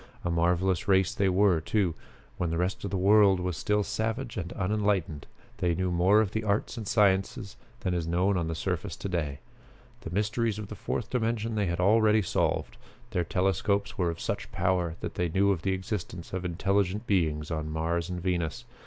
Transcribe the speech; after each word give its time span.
A 0.25 0.31
marvelous 0.31 0.87
race 0.87 1.13
they 1.13 1.29
were, 1.29 1.61
too. 1.61 1.93
When 2.37 2.49
the 2.49 2.57
rest 2.57 2.83
of 2.83 2.89
the 2.89 2.97
world 2.97 3.39
was 3.39 3.55
still 3.55 3.83
savage 3.83 4.35
and 4.35 4.51
unenlightened, 4.53 5.27
they 5.57 5.75
knew 5.75 5.91
more 5.91 6.21
of 6.21 6.31
the 6.31 6.43
arts 6.43 6.75
and 6.75 6.87
sciences 6.87 7.55
than 7.81 7.93
is 7.93 8.07
known 8.07 8.35
on 8.35 8.47
the 8.47 8.55
surface 8.55 8.95
to 8.95 9.07
day. 9.07 9.41
The 9.99 10.09
mysteries 10.09 10.57
of 10.57 10.69
the 10.69 10.75
Fourth 10.75 11.11
Dimension 11.11 11.53
they 11.53 11.67
had 11.67 11.79
already 11.79 12.23
solved. 12.23 12.77
Their 13.11 13.23
telescopes 13.23 13.95
were 13.95 14.09
of 14.09 14.19
such 14.19 14.51
power 14.51 14.95
that 15.01 15.13
they 15.13 15.29
knew 15.29 15.51
of 15.51 15.61
the 15.61 15.73
existence 15.73 16.33
of 16.33 16.45
intelligent 16.45 17.05
beings 17.05 17.51
on 17.51 17.69
Mars 17.69 18.09
and 18.09 18.19
Venus. 18.19 18.65